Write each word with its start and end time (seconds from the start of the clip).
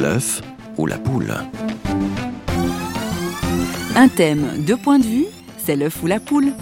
L'œuf 0.00 0.40
ou 0.78 0.86
la 0.86 0.96
poule 0.96 1.34
Un 3.94 4.08
thème, 4.08 4.46
deux 4.66 4.78
points 4.78 4.98
de 4.98 5.04
vue, 5.04 5.26
c'est 5.58 5.76
l'œuf 5.76 6.02
ou 6.02 6.06
la 6.06 6.18
poule. 6.18 6.52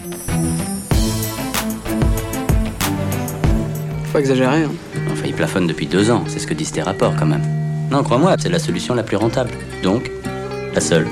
Faut 4.07 4.13
pas 4.13 4.19
exagérer. 4.19 4.65
Hein. 4.65 4.73
Enfin, 5.13 5.27
il 5.27 5.35
plafonne 5.35 5.69
depuis 5.69 5.87
deux 5.87 6.11
ans, 6.11 6.25
c'est 6.27 6.41
ce 6.41 6.49
que 6.49 6.55
disent 6.55 6.73
tes 6.73 6.83
rapports 6.83 7.15
quand 7.15 7.27
même. 7.27 7.45
Non, 7.93 8.03
crois-moi, 8.03 8.35
c'est 8.41 8.49
la 8.49 8.59
solution 8.59 8.95
la 8.95 9.05
plus 9.05 9.17
rentable. 9.17 9.51
Donc, 9.85 10.11
la 10.75 10.81
seule. 10.81 11.07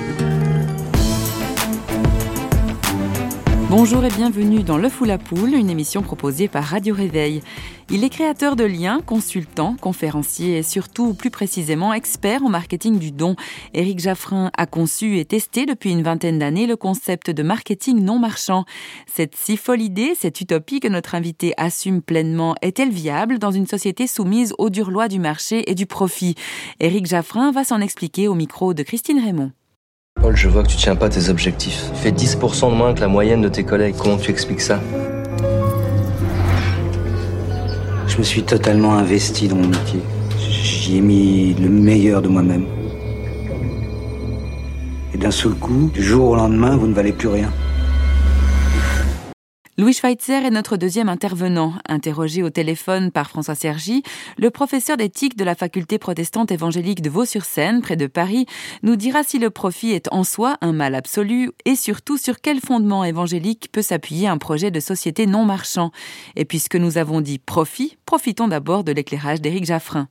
Bonjour 3.68 4.04
et 4.04 4.10
bienvenue 4.10 4.62
dans 4.62 4.78
Le 4.78 4.88
Fou 4.88 5.04
la 5.04 5.18
Poule, 5.18 5.52
une 5.54 5.70
émission 5.70 6.00
proposée 6.00 6.46
par 6.46 6.62
Radio 6.62 6.94
Réveil. 6.94 7.42
Il 7.90 8.04
est 8.04 8.10
créateur 8.10 8.54
de 8.54 8.62
liens, 8.62 9.00
consultant, 9.04 9.74
conférencier 9.80 10.58
et 10.58 10.62
surtout, 10.62 11.14
plus 11.14 11.30
précisément, 11.30 11.92
expert 11.92 12.44
en 12.44 12.48
marketing 12.48 13.00
du 13.00 13.10
don. 13.10 13.34
Éric 13.74 13.98
Jaffrin 13.98 14.52
a 14.56 14.66
conçu 14.66 15.18
et 15.18 15.24
testé 15.24 15.66
depuis 15.66 15.90
une 15.90 16.04
vingtaine 16.04 16.38
d'années 16.38 16.68
le 16.68 16.76
concept 16.76 17.28
de 17.28 17.42
marketing 17.42 18.04
non 18.04 18.20
marchand. 18.20 18.66
Cette 19.12 19.34
si 19.34 19.56
folle 19.56 19.82
idée, 19.82 20.14
cette 20.16 20.40
utopie 20.40 20.78
que 20.78 20.86
notre 20.86 21.16
invité 21.16 21.52
assume 21.56 22.02
pleinement, 22.02 22.54
est-elle 22.62 22.90
viable 22.90 23.40
dans 23.40 23.50
une 23.50 23.66
société 23.66 24.06
soumise 24.06 24.54
aux 24.58 24.70
dures 24.70 24.92
lois 24.92 25.08
du 25.08 25.18
marché 25.18 25.68
et 25.68 25.74
du 25.74 25.86
profit? 25.86 26.36
Éric 26.78 27.06
Jaffrin 27.06 27.50
va 27.50 27.64
s'en 27.64 27.80
expliquer 27.80 28.28
au 28.28 28.34
micro 28.34 28.74
de 28.74 28.84
Christine 28.84 29.18
Raymond. 29.18 29.50
Paul, 30.20 30.34
je 30.34 30.48
vois 30.48 30.62
que 30.62 30.68
tu 30.68 30.76
tiens 30.76 30.96
pas 30.96 31.08
tes 31.08 31.28
objectifs. 31.28 31.90
Tu 31.94 32.00
fais 32.00 32.10
10% 32.10 32.70
de 32.70 32.74
moins 32.74 32.94
que 32.94 33.00
la 33.00 33.08
moyenne 33.08 33.42
de 33.42 33.48
tes 33.48 33.64
collègues. 33.64 33.94
Comment 33.98 34.16
tu 34.16 34.30
expliques 34.30 34.60
ça? 34.60 34.80
Je 38.06 38.18
me 38.18 38.22
suis 38.22 38.42
totalement 38.42 38.94
investi 38.94 39.46
dans 39.48 39.56
mon 39.56 39.68
métier. 39.68 40.00
J'y 40.38 40.98
ai 40.98 41.00
mis 41.00 41.54
le 41.54 41.68
meilleur 41.68 42.22
de 42.22 42.28
moi-même. 42.28 42.64
Et 45.14 45.18
d'un 45.18 45.30
seul 45.30 45.52
coup, 45.52 45.90
du 45.92 46.02
jour 46.02 46.30
au 46.30 46.36
lendemain, 46.36 46.76
vous 46.76 46.86
ne 46.86 46.94
valez 46.94 47.12
plus 47.12 47.28
rien. 47.28 47.52
Louis 49.78 49.92
Schweitzer 49.92 50.46
est 50.46 50.50
notre 50.50 50.78
deuxième 50.78 51.10
intervenant. 51.10 51.74
Interrogé 51.86 52.42
au 52.42 52.48
téléphone 52.48 53.10
par 53.10 53.28
François 53.28 53.54
Sergi, 53.54 54.02
le 54.38 54.48
professeur 54.48 54.96
d'éthique 54.96 55.36
de 55.36 55.44
la 55.44 55.54
faculté 55.54 55.98
protestante 55.98 56.50
évangélique 56.50 57.02
de 57.02 57.10
Vaux-sur-Seine, 57.10 57.82
près 57.82 57.96
de 57.96 58.06
Paris, 58.06 58.46
nous 58.82 58.96
dira 58.96 59.22
si 59.22 59.38
le 59.38 59.50
profit 59.50 59.92
est 59.92 60.10
en 60.10 60.24
soi 60.24 60.56
un 60.62 60.72
mal 60.72 60.94
absolu 60.94 61.50
et 61.66 61.76
surtout 61.76 62.16
sur 62.16 62.40
quel 62.40 62.60
fondement 62.60 63.04
évangélique 63.04 63.68
peut 63.70 63.82
s'appuyer 63.82 64.28
un 64.28 64.38
projet 64.38 64.70
de 64.70 64.80
société 64.80 65.26
non 65.26 65.44
marchand. 65.44 65.90
Et 66.36 66.46
puisque 66.46 66.76
nous 66.76 66.96
avons 66.96 67.20
dit 67.20 67.38
profit, 67.38 67.98
profitons 68.06 68.48
d'abord 68.48 68.82
de 68.82 68.92
l'éclairage 68.92 69.42
d'Éric 69.42 69.66
Jaffrin. 69.66 70.08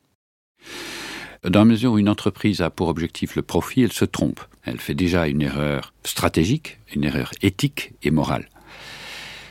Dans 1.44 1.62
la 1.62 1.66
mesure 1.66 1.94
où 1.94 1.98
une 1.98 2.10
entreprise 2.10 2.62
a 2.62 2.70
pour 2.70 2.88
objectif 2.88 3.36
le 3.36 3.42
profit, 3.42 3.82
elle 3.82 3.94
se 3.94 4.06
trompe. 4.06 4.42
Elle 4.64 4.80
fait 4.80 4.94
déjà 4.94 5.28
une 5.28 5.42
erreur 5.42 5.96
stratégique, 6.04 6.78
une 6.94 7.04
erreur 7.04 7.32
éthique 7.42 7.94
et 8.04 8.12
morale. 8.12 8.48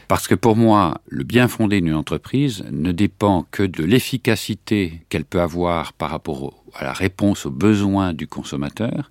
Parce 0.08 0.28
que 0.28 0.34
pour 0.34 0.56
moi, 0.56 1.00
le 1.08 1.24
bien 1.24 1.48
fondé 1.48 1.80
d'une 1.80 1.94
entreprise 1.94 2.64
ne 2.70 2.92
dépend 2.92 3.46
que 3.50 3.62
de 3.62 3.84
l'efficacité 3.84 5.00
qu'elle 5.08 5.24
peut 5.24 5.40
avoir 5.40 5.92
par 5.92 6.10
rapport 6.10 6.62
à 6.74 6.84
la 6.84 6.92
réponse 6.92 7.46
aux 7.46 7.50
besoins 7.50 8.12
du 8.12 8.26
consommateur, 8.26 9.10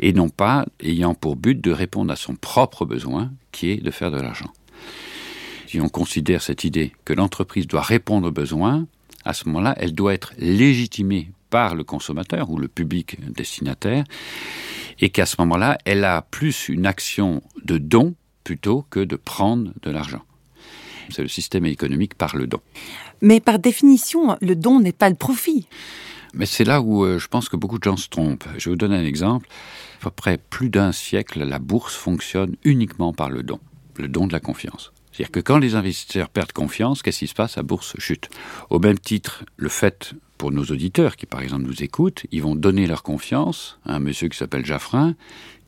et 0.00 0.12
non 0.12 0.28
pas 0.28 0.66
ayant 0.80 1.14
pour 1.14 1.36
but 1.36 1.60
de 1.60 1.70
répondre 1.70 2.12
à 2.12 2.16
son 2.16 2.34
propre 2.34 2.84
besoin, 2.84 3.30
qui 3.52 3.70
est 3.70 3.82
de 3.82 3.90
faire 3.90 4.10
de 4.10 4.20
l'argent. 4.20 4.52
Si 5.66 5.80
on 5.80 5.88
considère 5.88 6.42
cette 6.42 6.64
idée 6.64 6.92
que 7.04 7.12
l'entreprise 7.12 7.66
doit 7.66 7.82
répondre 7.82 8.28
aux 8.28 8.32
besoins, 8.32 8.86
à 9.24 9.32
ce 9.32 9.46
moment-là, 9.48 9.74
elle 9.78 9.94
doit 9.94 10.14
être 10.14 10.32
légitimée 10.38 11.30
par 11.50 11.74
le 11.74 11.84
consommateur 11.84 12.50
ou 12.50 12.58
le 12.58 12.68
public 12.68 13.18
destinataire, 13.32 14.04
et 15.00 15.10
qu'à 15.10 15.26
ce 15.26 15.36
moment-là, 15.40 15.78
elle 15.84 16.04
a 16.04 16.22
plus 16.22 16.68
une 16.68 16.86
action 16.86 17.42
de 17.64 17.78
don 17.78 18.14
plutôt 18.44 18.84
que 18.90 19.00
de 19.00 19.16
prendre 19.16 19.72
de 19.82 19.90
l'argent. 19.90 20.22
C'est 21.10 21.22
le 21.22 21.28
système 21.28 21.66
économique 21.66 22.14
par 22.14 22.36
le 22.36 22.46
don. 22.46 22.60
Mais 23.20 23.40
par 23.40 23.58
définition, 23.58 24.36
le 24.40 24.54
don 24.54 24.80
n'est 24.80 24.92
pas 24.92 25.08
le 25.08 25.16
profit. 25.16 25.66
Mais 26.34 26.46
c'est 26.46 26.64
là 26.64 26.80
où 26.80 27.04
euh, 27.04 27.18
je 27.18 27.28
pense 27.28 27.48
que 27.48 27.56
beaucoup 27.56 27.78
de 27.78 27.84
gens 27.84 27.96
se 27.96 28.08
trompent. 28.08 28.46
Je 28.58 28.64
vais 28.64 28.72
vous 28.72 28.78
donner 28.78 28.96
un 28.96 29.04
exemple. 29.04 29.48
À 30.00 30.04
peu 30.04 30.10
près 30.10 30.38
plus 30.38 30.68
d'un 30.68 30.92
siècle, 30.92 31.42
la 31.44 31.58
bourse 31.58 31.94
fonctionne 31.94 32.56
uniquement 32.64 33.12
par 33.12 33.30
le 33.30 33.42
don, 33.42 33.60
le 33.96 34.08
don 34.08 34.26
de 34.26 34.32
la 34.32 34.40
confiance. 34.40 34.92
C'est-à-dire 35.12 35.30
que 35.30 35.40
quand 35.40 35.58
les 35.58 35.76
investisseurs 35.76 36.28
perdent 36.28 36.52
confiance, 36.52 37.02
qu'est-ce 37.02 37.20
qui 37.20 37.28
se 37.28 37.34
passe? 37.34 37.56
La 37.56 37.62
bourse 37.62 37.94
chute. 37.98 38.28
Au 38.68 38.80
même 38.80 38.98
titre, 38.98 39.44
le 39.56 39.68
fait 39.68 40.12
pour 40.44 40.52
nos 40.52 40.64
auditeurs 40.64 41.16
qui, 41.16 41.24
par 41.24 41.40
exemple, 41.40 41.62
nous 41.62 41.82
écoutent, 41.82 42.26
ils 42.30 42.42
vont 42.42 42.54
donner 42.54 42.86
leur 42.86 43.02
confiance 43.02 43.78
à 43.86 43.94
un 43.94 43.98
monsieur 43.98 44.28
qui 44.28 44.36
s'appelle 44.36 44.66
Jaffrin, 44.66 45.14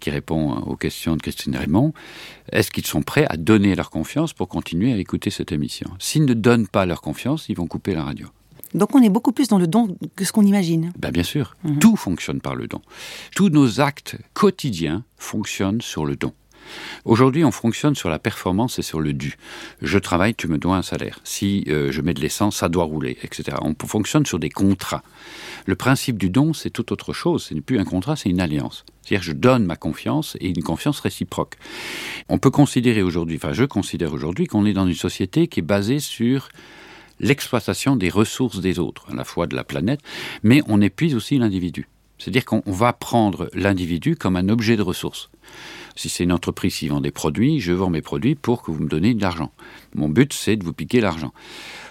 qui 0.00 0.10
répond 0.10 0.52
aux 0.52 0.76
questions 0.76 1.16
de 1.16 1.22
Christine 1.22 1.56
Raymond. 1.56 1.94
Est-ce 2.52 2.70
qu'ils 2.70 2.84
sont 2.84 3.00
prêts 3.00 3.24
à 3.30 3.38
donner 3.38 3.74
leur 3.74 3.88
confiance 3.88 4.34
pour 4.34 4.48
continuer 4.48 4.92
à 4.92 4.98
écouter 4.98 5.30
cette 5.30 5.50
émission? 5.50 5.88
S'ils 5.98 6.26
ne 6.26 6.34
donnent 6.34 6.66
pas 6.66 6.84
leur 6.84 7.00
confiance, 7.00 7.48
ils 7.48 7.56
vont 7.56 7.66
couper 7.66 7.94
la 7.94 8.04
radio. 8.04 8.26
Donc 8.74 8.94
on 8.94 9.02
est 9.02 9.08
beaucoup 9.08 9.32
plus 9.32 9.48
dans 9.48 9.58
le 9.58 9.66
don 9.66 9.96
que 10.14 10.26
ce 10.26 10.32
qu'on 10.32 10.44
imagine. 10.44 10.92
Ben 10.98 11.10
bien 11.10 11.22
sûr, 11.22 11.56
mhm. 11.64 11.78
tout 11.78 11.96
fonctionne 11.96 12.42
par 12.42 12.54
le 12.54 12.66
don. 12.66 12.82
Tous 13.34 13.48
nos 13.48 13.80
actes 13.80 14.18
quotidiens 14.34 15.04
fonctionnent 15.16 15.80
sur 15.80 16.04
le 16.04 16.16
don. 16.16 16.34
Aujourd'hui, 17.04 17.44
on 17.44 17.50
fonctionne 17.50 17.94
sur 17.94 18.08
la 18.08 18.18
performance 18.18 18.78
et 18.78 18.82
sur 18.82 19.00
le 19.00 19.12
dû. 19.12 19.36
Je 19.82 19.98
travaille, 19.98 20.34
tu 20.34 20.48
me 20.48 20.58
dois 20.58 20.76
un 20.76 20.82
salaire. 20.82 21.20
Si 21.24 21.64
euh, 21.68 21.92
je 21.92 22.00
mets 22.02 22.14
de 22.14 22.20
l'essence, 22.20 22.56
ça 22.56 22.68
doit 22.68 22.84
rouler, 22.84 23.18
etc. 23.22 23.56
On 23.62 23.74
fonctionne 23.86 24.26
sur 24.26 24.38
des 24.38 24.50
contrats. 24.50 25.02
Le 25.66 25.74
principe 25.76 26.18
du 26.18 26.30
don, 26.30 26.52
c'est 26.52 26.70
tout 26.70 26.92
autre 26.92 27.12
chose. 27.12 27.44
Ce 27.44 27.54
n'est 27.54 27.60
plus 27.60 27.78
un 27.78 27.84
contrat, 27.84 28.16
c'est 28.16 28.28
une 28.28 28.40
alliance. 28.40 28.84
C'est-à-dire, 29.02 29.22
je 29.22 29.32
donne 29.32 29.64
ma 29.64 29.76
confiance 29.76 30.36
et 30.40 30.48
une 30.48 30.62
confiance 30.62 31.00
réciproque. 31.00 31.54
On 32.28 32.38
peut 32.38 32.50
considérer 32.50 33.02
aujourd'hui, 33.02 33.36
enfin, 33.36 33.52
je 33.52 33.64
considère 33.64 34.12
aujourd'hui 34.12 34.46
qu'on 34.46 34.66
est 34.66 34.72
dans 34.72 34.86
une 34.86 34.94
société 34.94 35.46
qui 35.46 35.60
est 35.60 35.62
basée 35.62 36.00
sur 36.00 36.48
l'exploitation 37.20 37.96
des 37.96 38.10
ressources 38.10 38.60
des 38.60 38.78
autres, 38.78 39.06
à 39.10 39.14
la 39.14 39.24
fois 39.24 39.46
de 39.46 39.56
la 39.56 39.64
planète, 39.64 40.00
mais 40.42 40.62
on 40.66 40.80
épuise 40.80 41.14
aussi 41.14 41.38
l'individu. 41.38 41.88
C'est-à-dire 42.18 42.44
qu'on 42.44 42.62
va 42.66 42.92
prendre 42.92 43.50
l'individu 43.52 44.16
comme 44.16 44.36
un 44.36 44.48
objet 44.48 44.76
de 44.76 44.82
ressources. 44.82 45.28
Si 45.96 46.08
c'est 46.08 46.24
une 46.24 46.32
entreprise 46.32 46.76
qui 46.76 46.88
vend 46.88 47.00
des 47.00 47.10
produits, 47.10 47.60
je 47.60 47.72
vends 47.72 47.90
mes 47.90 48.02
produits 48.02 48.34
pour 48.34 48.62
que 48.62 48.70
vous 48.70 48.82
me 48.82 48.88
donniez 48.88 49.14
de 49.14 49.22
l'argent. 49.22 49.52
Mon 49.94 50.08
but, 50.08 50.32
c'est 50.32 50.56
de 50.56 50.64
vous 50.64 50.72
piquer 50.72 51.00
l'argent. 51.00 51.32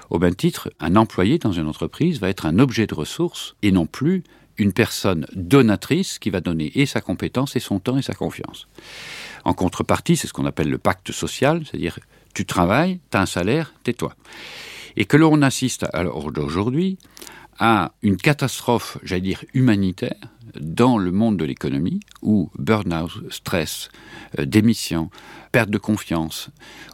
Au 0.10 0.20
même 0.20 0.36
titre, 0.36 0.72
un 0.80 0.96
employé 0.96 1.40
dans 1.40 1.52
une 1.52 1.68
entreprise 1.68 2.20
va 2.20 2.30
être 2.30 2.46
un 2.46 2.60
objet 2.60 2.86
de 2.86 2.94
ressources 2.94 3.56
et 3.64 3.72
non 3.72 3.88
plus 3.88 4.24
une 4.58 4.74
personne 4.74 5.26
donatrice 5.36 6.20
qui 6.20 6.30
va 6.30 6.40
donner 6.40 6.72
et 6.76 6.86
sa 6.86 7.02
compétence 7.02 7.56
et 7.56 7.60
son 7.60 7.80
temps 7.80 7.98
et 7.98 8.02
sa 8.02 8.14
confiance. 8.14 8.68
En 9.44 9.54
contrepartie, 9.54 10.16
c'est 10.16 10.28
ce 10.28 10.34
qu'on 10.34 10.46
appelle 10.46 10.70
le 10.70 10.78
pacte 10.78 11.12
social, 11.12 11.64
c'est-à-dire 11.66 12.00
tu 12.34 12.46
travailles, 12.46 13.00
tu 13.12 13.18
as 13.18 13.22
un 13.22 13.26
salaire, 13.26 13.74
tais-toi. 13.84 14.16
Et 14.98 15.06
que 15.06 15.18
l'on 15.18 15.42
assiste 15.42 15.86
alors 15.94 16.26
aujourd'hui 16.38 16.98
à 17.60 17.92
une 18.02 18.18
catastrophe, 18.18 18.98
j'allais 19.04 19.22
dire, 19.22 19.44
humanitaire 19.54 20.16
dans 20.60 20.98
le 20.98 21.12
monde 21.12 21.38
de 21.38 21.46
l'économie, 21.46 22.00
où 22.22 22.50
burn-out, 22.58 23.12
stress, 23.30 23.90
euh, 24.40 24.46
démission, 24.46 25.10
perte 25.52 25.70
de 25.70 25.78
confiance, 25.78 26.50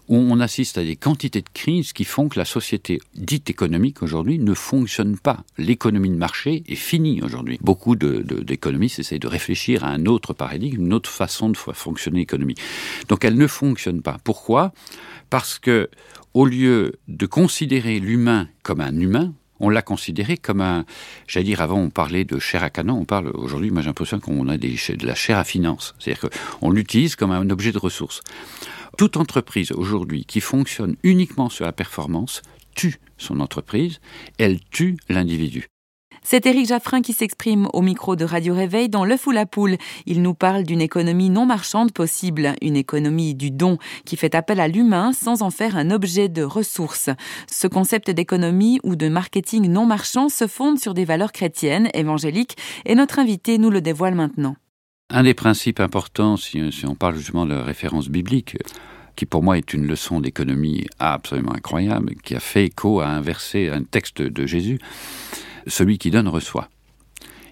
où 0.08 0.16
on 0.16 0.40
assiste 0.40 0.78
à 0.78 0.84
des 0.84 0.96
quantités 0.96 1.42
de 1.42 1.50
crises 1.54 1.94
qui 1.94 2.04
font 2.04 2.30
que 2.30 2.40
la 2.40 2.46
société 2.46 3.00
dite 3.16 3.50
économique 3.50 4.04
aujourd'hui 4.04 4.40
ne 4.40 4.54
fonctionne 4.54 5.18
pas. 5.18 5.44
L'économie 5.58 6.10
de 6.10 6.16
marché 6.16 6.64
est 6.68 6.76
finie 6.76 7.22
aujourd'hui. 7.22 7.58
Beaucoup 7.62 7.96
d'économistes 7.96 9.00
essayent 9.00 9.20
de 9.20 9.28
réfléchir 9.28 9.84
à 9.84 9.90
un 9.90 10.06
autre 10.06 10.34
paradigme, 10.34 10.86
une 10.86 10.94
autre 10.94 11.10
façon 11.10 11.50
de 11.50 11.58
fonctionner 11.58 12.20
l'économie. 12.20 12.56
Donc 13.10 13.26
elle 13.26 13.36
ne 13.36 13.48
fonctionne 13.48 14.02
pas. 14.02 14.18
Pourquoi? 14.24 14.74
Parce 15.30 15.60
que 15.60 15.90
au 16.34 16.46
lieu 16.46 17.00
de 17.08 17.26
considérer 17.26 18.00
l'humain 18.00 18.48
comme 18.64 18.82
un 18.82 18.98
humain, 18.98 19.34
on 19.62 19.70
l'a 19.70 19.82
considéré 19.82 20.38
comme 20.38 20.60
un, 20.60 20.86
j'allais 21.28 21.46
dire 21.46 21.62
avant 21.62 21.80
on 21.80 21.90
parlait 21.90 22.26
de 22.26 22.40
chair 22.40 22.64
à 22.64 22.70
canon, 22.70 22.98
on 23.00 23.06
parle 23.06 23.30
aujourd'hui, 23.34 23.72
moi 23.72 23.82
j'ai 23.82 23.88
l'impression 23.88 24.20
qu'on 24.20 24.48
a 24.50 24.58
des, 24.58 24.76
de 24.90 25.08
la 25.08 25.16
chair 25.16 25.38
à 25.38 25.44
finance, 25.44 25.96
c'est-à-dire 26.00 26.30
qu'on 26.60 26.72
l'utilise 26.72 27.16
comme 27.16 27.32
un 27.32 27.50
objet 27.50 27.72
de 27.72 27.78
ressource. 27.78 28.22
Toute 28.98 29.18
entreprise 29.18 29.72
aujourd'hui 29.72 30.26
qui 30.26 30.42
fonctionne 30.42 30.98
uniquement 31.04 31.50
sur 31.50 31.66
la 31.66 31.72
performance 31.72 32.42
tue 32.76 33.00
son 33.18 33.40
entreprise, 33.40 34.00
elle 34.38 34.60
tue 34.72 34.98
l'individu. 35.08 35.68
C'est 36.24 36.46
Éric 36.46 36.68
Jaffrin 36.68 37.02
qui 37.02 37.14
s'exprime 37.14 37.68
au 37.74 37.82
micro 37.82 38.16
de 38.16 38.24
Radio 38.24 38.54
Réveil 38.54 38.90
dans 38.90 39.06
Le 39.06 39.18
Fou 39.18 39.32
la 39.32 39.48
Poule. 39.48 39.78
Il 40.06 40.22
nous 40.22 40.36
parle 40.36 40.64
d'une 40.64 40.80
économie 40.80 41.32
non 41.32 41.48
marchande 41.48 41.92
possible, 41.92 42.54
une 42.62 42.76
économie 42.76 43.34
du 43.34 43.50
don 43.50 43.80
qui 44.06 44.18
fait 44.18 44.36
appel 44.36 44.60
à 44.60 44.68
l'humain 44.68 45.14
sans 45.14 45.42
en 45.42 45.50
faire 45.50 45.76
un 45.76 45.90
objet 45.90 46.30
de 46.30 46.44
ressources. 46.44 47.10
Ce 47.50 47.68
concept 47.68 48.12
d'économie 48.12 48.80
ou 48.84 48.96
de 48.96 49.10
marketing 49.10 49.68
non 49.68 49.88
marchand 49.88 50.30
se 50.30 50.46
fonde 50.46 50.78
sur 50.78 50.94
des 50.94 51.06
valeurs 51.06 51.32
chrétiennes, 51.32 51.90
évangéliques, 51.96 52.56
et 52.86 52.94
notre 52.94 53.18
invité 53.18 53.58
nous 53.58 53.72
le 53.72 53.82
dévoile 53.82 54.16
maintenant. 54.16 54.56
Un 55.10 55.24
des 55.24 55.34
principes 55.34 55.80
importants, 55.80 56.38
si, 56.38 56.62
on 56.88 56.96
parle 56.96 57.16
justement 57.16 57.48
de 57.48 57.56
référence 57.56 58.10
biblique, 58.10 58.58
qui 59.16 59.26
pour 59.26 59.42
moi 59.42 59.58
est 59.58 59.74
une 59.74 59.88
leçon 59.88 60.22
d'économie 60.22 60.86
absolument 61.00 61.54
incroyable, 61.54 62.14
qui 62.24 62.36
a 62.36 62.40
fait 62.40 62.66
écho 62.66 63.02
à 63.02 63.08
un 63.08 63.22
verset, 63.22 63.70
un 63.70 63.84
texte 63.84 64.22
de 64.22 64.46
Jésus, 64.46 64.80
celui 65.68 65.98
qui 65.98 66.12
donne 66.12 66.28
reçoit. 66.28 66.70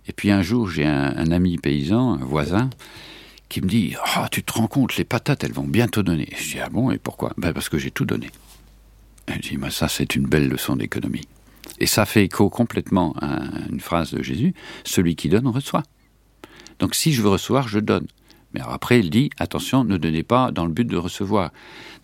Et 0.08 0.14
puis 0.14 0.32
un 0.32 0.42
jour, 0.42 0.70
j'ai 0.70 0.86
un, 0.86 1.32
ami 1.32 1.58
paysan, 1.58 2.14
un 2.14 2.26
voisin, 2.26 2.70
qui 3.48 3.62
me 3.62 3.68
dit 3.68 3.96
Ah, 4.16 4.28
tu 4.32 4.44
te 4.44 4.54
rends 4.54 4.68
compte, 4.68 4.98
les 4.98 5.04
patates, 5.04 5.44
elles 5.44 5.54
vont 5.54 5.68
bientôt 5.68 6.04
donner. 6.04 6.30
Je 6.38 6.54
dis 6.54 6.60
Ah 6.60 6.70
bon, 6.70 6.92
et 6.92 6.98
pourquoi? 6.98 7.34
Ben 7.38 7.54
Parce 7.54 7.70
que 7.70 7.78
j'ai 7.78 7.92
tout 7.92 8.06
donné. 8.06 8.30
je 9.28 9.38
dis 9.38 9.58
Ça, 9.70 9.88
c'est 9.88 10.16
une 10.16 10.26
belle 10.26 10.48
leçon 10.48 10.76
d'économie. 10.76 11.28
Et 11.80 11.86
ça 11.86 12.06
fait 12.06 12.26
écho 12.26 12.50
complètement 12.50 13.16
à 13.22 13.42
une 13.70 13.80
phrase 13.80 14.12
de 14.12 14.24
Jésus 14.24 14.54
Celui 14.84 15.16
qui 15.16 15.30
donne 15.30 15.48
reçoit. 15.48 15.84
Donc 16.80 16.96
si 16.96 17.14
je 17.14 17.22
veux 17.22 17.30
recevoir, 17.30 17.68
je 17.68 17.80
donne. 17.80 18.08
Mais 18.54 18.62
après, 18.64 19.00
il 19.00 19.10
dit, 19.10 19.30
attention, 19.38 19.84
ne 19.84 19.98
donnez 19.98 20.24
pas 20.24 20.52
dans 20.52 20.66
le 20.66 20.72
but 20.72 20.86
de 20.86 20.98
recevoir. 20.98 21.52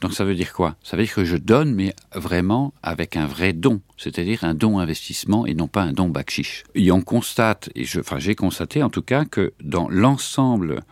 Donc 0.02 0.14
ça 0.14 0.26
veut 0.26 0.36
dire 0.36 0.54
quoi? 0.54 0.76
Ça 0.84 0.96
veut 0.96 1.04
dire 1.04 1.14
que 1.14 1.26
je 1.26 1.38
donne, 1.38 1.74
mais 1.74 1.96
vraiment 2.14 2.74
avec 2.84 3.18
un 3.18 3.26
vrai 3.26 3.54
don, 3.54 3.82
c'est-à-dire 3.98 4.44
un 4.44 4.54
don 4.54 4.80
investissement 4.80 5.46
et 5.46 5.54
non 5.54 5.68
pas 5.68 5.82
un 5.82 5.94
don 5.94 6.10
bakchiche. 6.10 6.64
Et 6.76 6.92
on 6.92 7.02
constate, 7.02 7.70
et 7.76 7.84
je, 7.84 8.00
enfin 8.00 8.20
j'ai 8.20 8.36
constaté 8.36 8.84
en 8.84 8.90
tout 8.90 9.02
cas, 9.02 9.26
que 9.26 9.54
dans 9.64 9.90
l'ensemble 9.90 10.84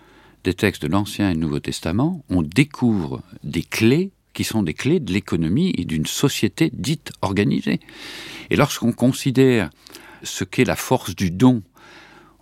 des 0.43 0.53
textes 0.53 0.81
de 0.81 0.87
l'Ancien 0.87 1.29
et 1.29 1.35
Nouveau 1.35 1.59
Testament, 1.59 2.23
on 2.29 2.41
découvre 2.41 3.21
des 3.43 3.63
clés 3.63 4.11
qui 4.33 4.43
sont 4.43 4.63
des 4.63 4.73
clés 4.73 4.99
de 4.99 5.13
l'économie 5.13 5.73
et 5.77 5.85
d'une 5.85 6.07
société 6.07 6.71
dite 6.73 7.11
organisée. 7.21 7.79
Et 8.49 8.55
lorsqu'on 8.55 8.91
considère 8.91 9.69
ce 10.23 10.43
qu'est 10.43 10.65
la 10.65 10.75
force 10.75 11.15
du 11.15 11.29
don 11.29 11.61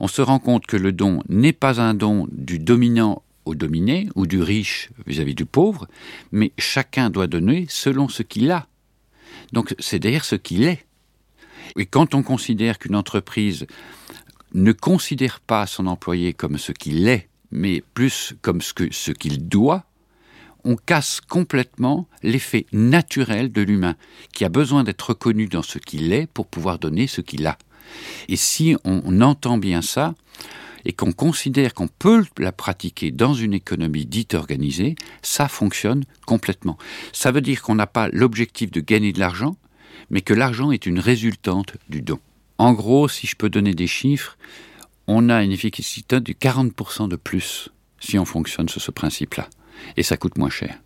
on 0.01 0.07
se 0.07 0.23
rend 0.23 0.39
compte 0.39 0.65
que 0.65 0.77
le 0.77 0.91
don 0.91 1.21
n'est 1.29 1.53
pas 1.53 1.79
un 1.79 1.93
don 1.93 2.27
du 2.31 2.57
dominant 2.57 3.21
au 3.45 3.53
dominé 3.53 4.09
ou 4.15 4.25
du 4.25 4.41
riche 4.41 4.89
vis-à-vis 5.05 5.35
du 5.35 5.45
pauvre, 5.45 5.87
mais 6.31 6.53
chacun 6.57 7.11
doit 7.11 7.27
donner 7.27 7.67
selon 7.69 8.09
ce 8.09 8.23
qu'il 8.23 8.49
a. 8.49 8.65
Donc 9.53 9.75
c'est 9.77 9.99
d'ailleurs 9.99 10.25
ce 10.25 10.35
qu'il 10.35 10.63
est. 10.63 10.83
Et 11.77 11.85
quand 11.85 12.15
on 12.15 12.23
considère 12.23 12.79
qu'une 12.79 12.95
entreprise 12.95 13.67
ne 14.55 14.71
considère 14.71 15.39
pas 15.39 15.67
son 15.67 15.85
employé 15.85 16.33
comme 16.33 16.57
ce 16.57 16.71
qu'il 16.71 17.07
est, 17.07 17.29
mais 17.51 17.83
plus 17.93 18.33
comme 18.41 18.61
ce 18.61 19.11
qu'il 19.11 19.47
doit, 19.47 19.85
on 20.63 20.77
casse 20.77 21.21
complètement 21.21 22.07
l'effet 22.23 22.65
naturel 22.71 23.51
de 23.51 23.61
l'humain, 23.61 23.95
qui 24.33 24.45
a 24.45 24.49
besoin 24.49 24.83
d'être 24.83 25.09
reconnu 25.09 25.45
dans 25.45 25.61
ce 25.61 25.77
qu'il 25.77 26.11
est 26.11 26.25
pour 26.25 26.47
pouvoir 26.47 26.79
donner 26.79 27.05
ce 27.05 27.21
qu'il 27.21 27.45
a. 27.45 27.59
Et 28.27 28.35
si 28.35 28.75
on 28.83 29.21
entend 29.21 29.57
bien 29.57 29.81
ça, 29.81 30.13
et 30.85 30.93
qu'on 30.93 31.11
considère 31.11 31.73
qu'on 31.73 31.87
peut 31.87 32.25
la 32.37 32.51
pratiquer 32.51 33.11
dans 33.11 33.33
une 33.33 33.53
économie 33.53 34.05
dite 34.05 34.33
organisée, 34.33 34.95
ça 35.21 35.47
fonctionne 35.47 36.03
complètement. 36.25 36.77
Ça 37.13 37.31
veut 37.31 37.41
dire 37.41 37.61
qu'on 37.61 37.75
n'a 37.75 37.87
pas 37.87 38.09
l'objectif 38.09 38.71
de 38.71 38.81
gagner 38.81 39.13
de 39.13 39.19
l'argent, 39.19 39.55
mais 40.09 40.21
que 40.21 40.33
l'argent 40.33 40.71
est 40.71 40.85
une 40.85 40.99
résultante 40.99 41.75
du 41.89 42.01
don. 42.01 42.19
En 42.57 42.73
gros, 42.73 43.07
si 43.07 43.27
je 43.27 43.35
peux 43.35 43.49
donner 43.49 43.73
des 43.73 43.87
chiffres, 43.87 44.37
on 45.07 45.29
a 45.29 45.43
une 45.43 45.51
efficacité 45.51 46.19
de 46.19 46.33
40% 46.33 47.07
de 47.07 47.15
plus 47.15 47.69
si 47.99 48.17
on 48.17 48.25
fonctionne 48.25 48.69
sur 48.69 48.81
ce 48.81 48.91
principe-là. 48.91 49.47
Et 49.97 50.03
ça 50.03 50.17
coûte 50.17 50.37
moins 50.37 50.49
cher. 50.49 50.77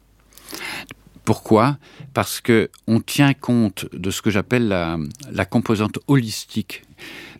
Pourquoi? 1.25 1.77
Parce 2.13 2.39
que 2.39 2.69
on 2.85 2.99
tient 2.99 3.33
compte 3.33 3.87
de 3.93 4.11
ce 4.11 4.21
que 4.21 4.29
j'appelle 4.29 4.67
la, 4.67 5.45
composante 5.45 5.97
holistique, 6.07 6.83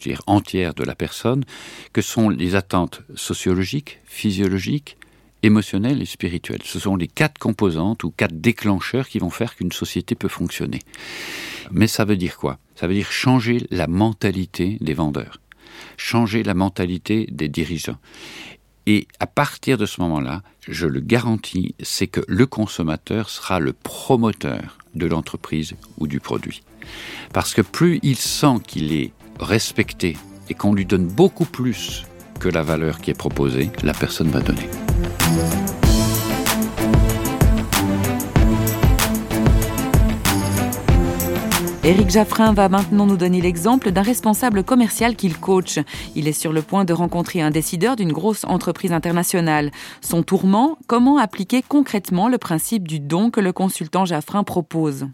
dire 0.02 0.22
entière 0.26 0.74
de 0.74 0.84
la 0.84 0.96
personne, 0.96 1.46
que 1.94 2.02
sont 2.02 2.30
les 2.30 2.56
attentes 2.56 3.04
sociologiques, 3.14 4.00
physiologiques, 4.06 4.98
émotionnelles 5.44 6.02
et 6.02 6.06
spirituelles. 6.06 6.64
Ce 6.64 6.80
sont 6.80 6.96
les 6.96 7.08
quatre 7.08 7.38
composantes 7.38 8.04
ou 8.04 8.10
quatre 8.10 8.42
déclencheurs 8.42 9.08
qui 9.08 9.20
vont 9.20 9.30
faire 9.30 9.56
qu'une 9.56 9.72
société 9.72 10.16
peut 10.16 10.28
fonctionner. 10.28 10.80
Mais 11.72 11.88
ça 11.88 12.06
veut 12.06 12.18
dire 12.18 12.38
quoi? 12.38 12.58
Ça 12.76 12.88
veut 12.88 12.96
dire 12.96 13.12
changer 13.12 13.68
la 13.70 13.86
mentalité 13.86 14.78
des 14.82 14.96
vendeurs, 14.96 15.40
changer 15.98 16.42
la 16.42 16.56
mentalité 16.56 17.28
des 17.32 17.50
dirigeants. 17.50 18.00
Et 18.88 19.08
à 19.20 19.28
partir 19.28 19.78
de 19.78 19.86
ce 19.86 20.00
moment-là, 20.02 20.44
je 20.68 20.86
le 20.86 21.00
garantis, 21.00 21.74
c'est 21.82 22.08
que 22.08 22.22
le 22.28 22.46
consommateur 22.46 23.30
sera 23.30 23.60
le 23.60 23.74
promoteur 23.74 24.78
de 24.94 25.08
l'entreprise 25.08 25.74
ou 25.98 26.08
du 26.08 26.20
produit. 26.20 26.62
Parce 27.34 27.54
que 27.54 27.62
plus 27.62 28.00
il 28.04 28.18
sent 28.18 28.58
qu'il 28.66 28.94
est 28.94 29.12
respecté 29.40 30.18
et 30.50 30.54
qu'on 30.54 30.74
lui 30.74 30.86
donne 30.86 31.08
beaucoup 31.08 31.46
plus 31.46 32.06
que 32.40 32.50
la 32.50 32.62
valeur 32.62 33.00
qui 33.00 33.12
est 33.12 33.18
proposée, 33.18 33.72
la 33.84 33.94
personne 33.94 34.30
va 34.30 34.42
donner. 34.42 34.70
Éric 41.86 42.10
Jaffrin 42.10 42.52
va 42.52 42.68
maintenant 42.68 43.06
nous 43.06 43.16
donner 43.16 43.42
l'exemple 43.42 43.92
d'un 43.92 44.02
responsable 44.02 44.64
commercial 44.64 45.16
qu'il 45.16 45.38
coach. 45.38 45.78
Il 46.16 46.28
est 46.28 46.34
sur 46.34 46.52
le 46.52 46.64
point 46.64 46.84
de 46.84 46.94
rencontrer 46.94 47.44
un 47.44 47.52
décideur 47.52 47.96
d'une 47.96 48.12
grosse 48.12 48.44
entreprise 48.44 48.92
internationale. 48.92 49.70
Son 50.02 50.24
tourment, 50.24 50.80
comment 50.88 51.20
appliquer 51.20 51.62
concrètement 51.62 52.28
le 52.28 52.40
principe 52.40 52.88
du 52.88 53.00
don 53.00 53.30
que 53.30 53.40
le 53.40 53.54
consultant 53.54 54.04
Jaffrin 54.04 54.44
propose? 54.44 55.06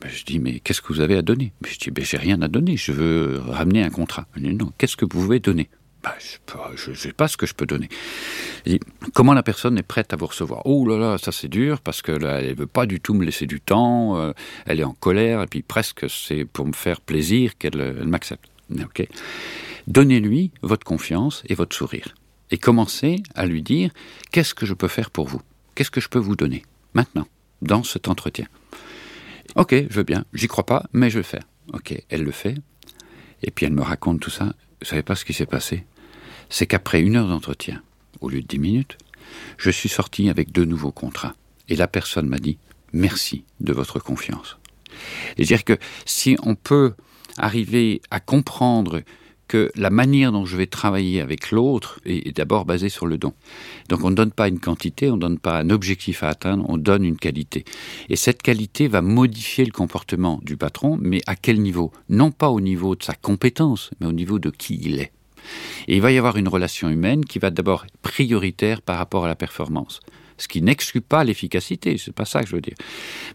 Ben, 0.00 0.08
je 0.08 0.24
dis, 0.24 0.38
mais 0.38 0.60
qu'est-ce 0.60 0.80
que 0.80 0.92
vous 0.92 1.00
avez 1.00 1.16
à 1.16 1.22
donner? 1.22 1.52
Je 1.66 1.76
dis, 1.76 1.90
ben, 1.90 2.04
j'ai 2.04 2.16
rien 2.16 2.40
à 2.42 2.46
donner, 2.46 2.76
je 2.76 2.92
veux 2.92 3.40
ramener 3.48 3.82
un 3.82 3.90
contrat. 3.90 4.28
non, 4.36 4.70
qu'est-ce 4.78 4.96
que 4.96 5.04
vous 5.04 5.08
pouvez 5.08 5.40
donner? 5.40 5.68
Bah, 6.02 6.16
je 6.76 6.90
ne 6.90 6.94
sais 6.94 7.12
pas 7.12 7.28
ce 7.28 7.36
que 7.36 7.46
je 7.46 7.54
peux 7.54 7.66
donner. 7.66 7.88
comment 9.14 9.34
la 9.34 9.42
personne 9.42 9.78
est 9.78 9.82
prête 9.82 10.12
à 10.12 10.16
vous 10.16 10.26
recevoir? 10.26 10.62
Oh 10.64 10.86
là 10.86 10.96
là, 10.96 11.18
ça 11.18 11.32
c'est 11.32 11.48
dur 11.48 11.80
parce 11.80 12.02
que 12.02 12.12
là, 12.12 12.40
elle 12.40 12.54
veut 12.54 12.66
pas 12.66 12.86
du 12.86 13.00
tout 13.00 13.14
me 13.14 13.24
laisser 13.24 13.46
du 13.46 13.60
temps. 13.60 14.16
Euh, 14.16 14.32
elle 14.66 14.80
est 14.80 14.84
en 14.84 14.92
colère 14.92 15.42
et 15.42 15.46
puis 15.46 15.62
presque 15.62 16.08
c'est 16.08 16.44
pour 16.44 16.66
me 16.66 16.72
faire 16.72 17.00
plaisir 17.00 17.58
qu'elle 17.58 18.04
m'accepte. 18.06 18.48
Ok. 18.70 19.06
Donnez-lui 19.86 20.52
votre 20.62 20.84
confiance 20.84 21.42
et 21.48 21.54
votre 21.54 21.74
sourire 21.74 22.14
et 22.50 22.58
commencez 22.58 23.22
à 23.34 23.46
lui 23.46 23.62
dire 23.62 23.90
qu'est-ce 24.30 24.54
que 24.54 24.66
je 24.66 24.74
peux 24.74 24.88
faire 24.88 25.10
pour 25.10 25.26
vous? 25.26 25.40
Qu'est-ce 25.74 25.90
que 25.90 26.00
je 26.00 26.08
peux 26.08 26.18
vous 26.18 26.36
donner? 26.36 26.64
Maintenant 26.94 27.26
dans 27.62 27.82
cet 27.82 28.08
entretien 28.08 28.46
Ok, 29.56 29.74
je 29.74 29.96
veux 29.96 30.02
bien. 30.04 30.24
J'y 30.34 30.46
crois 30.46 30.66
pas, 30.66 30.86
mais 30.92 31.10
je 31.10 31.18
vais 31.18 31.24
faire. 31.24 31.42
Ok, 31.72 31.94
elle 32.10 32.22
le 32.22 32.30
fait. 32.30 32.54
Et 33.42 33.50
puis 33.50 33.66
elle 33.66 33.72
me 33.72 33.82
raconte 33.82 34.20
tout 34.20 34.30
ça 34.30 34.54
vous 34.80 34.86
savez 34.86 35.02
pas 35.02 35.14
ce 35.14 35.24
qui 35.24 35.32
s'est 35.32 35.46
passé? 35.46 35.84
C'est 36.50 36.66
qu'après 36.66 37.00
une 37.00 37.16
heure 37.16 37.28
d'entretien, 37.28 37.82
au 38.20 38.28
lieu 38.28 38.40
de 38.40 38.46
dix 38.46 38.58
minutes, 38.58 38.98
je 39.58 39.70
suis 39.70 39.88
sorti 39.88 40.30
avec 40.30 40.52
deux 40.52 40.64
nouveaux 40.64 40.92
contrats. 40.92 41.34
Et 41.68 41.76
la 41.76 41.88
personne 41.88 42.28
m'a 42.28 42.38
dit 42.38 42.58
merci 42.92 43.44
de 43.60 43.72
votre 43.72 43.98
confiance. 43.98 44.56
Et 45.36 45.44
dire 45.44 45.64
que 45.64 45.76
si 46.06 46.36
on 46.42 46.54
peut 46.54 46.94
arriver 47.36 48.00
à 48.10 48.20
comprendre 48.20 49.02
que 49.48 49.72
la 49.74 49.90
manière 49.90 50.30
dont 50.30 50.44
je 50.44 50.56
vais 50.56 50.66
travailler 50.66 51.20
avec 51.20 51.50
l'autre 51.50 52.00
est, 52.04 52.36
d'abord 52.36 52.64
basée 52.64 52.90
sur 52.90 53.06
le 53.06 53.18
don. 53.18 53.32
Donc 53.88 54.04
on 54.04 54.10
ne 54.10 54.14
donne 54.14 54.30
pas 54.30 54.48
une 54.48 54.60
quantité, 54.60 55.10
on 55.10 55.16
ne 55.16 55.20
donne 55.20 55.38
pas 55.38 55.58
un 55.58 55.70
objectif 55.70 56.22
à 56.22 56.28
atteindre, 56.28 56.64
on 56.68 56.76
donne 56.76 57.04
une 57.04 57.16
qualité. 57.16 57.64
Et 58.08 58.16
cette 58.16 58.42
qualité 58.42 58.86
va 58.86 59.02
modifier 59.02 59.64
le 59.64 59.72
comportement 59.72 60.38
du 60.42 60.56
patron, 60.56 60.98
mais 61.00 61.20
à 61.26 61.34
quel 61.34 61.60
niveau? 61.60 61.92
Non 62.08 62.30
pas 62.30 62.50
au 62.50 62.60
niveau 62.60 62.94
de 62.94 63.02
sa 63.02 63.14
compétence, 63.14 63.90
mais 64.00 64.06
au 64.06 64.12
niveau 64.12 64.38
de 64.38 64.50
qui 64.50 64.78
il 64.82 65.00
est. 65.00 65.12
Et 65.88 65.96
il 65.96 66.02
va 66.02 66.12
y 66.12 66.18
avoir 66.18 66.36
une 66.36 66.48
relation 66.48 66.90
humaine 66.90 67.24
qui 67.24 67.38
va 67.38 67.50
d'abord 67.50 67.86
prioritaire 68.02 68.82
par 68.82 68.98
rapport 68.98 69.24
à 69.24 69.28
la 69.28 69.34
performance 69.34 70.00
ce 70.38 70.48
qui 70.48 70.62
n'exclut 70.62 71.00
pas 71.00 71.24
l'efficacité, 71.24 71.98
c'est 71.98 72.14
pas 72.14 72.24
ça 72.24 72.42
que 72.42 72.48
je 72.48 72.54
veux 72.54 72.62
dire, 72.62 72.76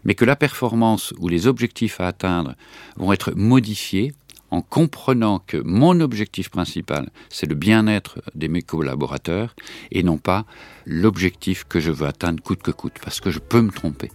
mais 0.04 0.14
que 0.14 0.24
la 0.24 0.36
performance 0.36 1.12
ou 1.18 1.28
les 1.28 1.46
objectifs 1.46 2.00
à 2.00 2.08
atteindre 2.08 2.54
vont 2.96 3.12
être 3.12 3.32
modifiés 3.36 4.12
en 4.54 4.62
comprenant 4.62 5.40
que 5.44 5.56
mon 5.56 5.98
objectif 5.98 6.48
principal, 6.48 7.10
c'est 7.28 7.46
le 7.46 7.56
bien-être 7.56 8.20
de 8.36 8.46
mes 8.46 8.62
collaborateurs 8.62 9.56
et 9.90 10.04
non 10.04 10.16
pas 10.16 10.44
l'objectif 10.86 11.64
que 11.64 11.80
je 11.80 11.90
veux 11.90 12.06
atteindre 12.06 12.40
coûte 12.40 12.62
que 12.62 12.70
coûte, 12.70 12.94
parce 13.02 13.20
que 13.20 13.32
je 13.32 13.40
peux 13.40 13.60
me 13.60 13.72
tromper. 13.72 14.12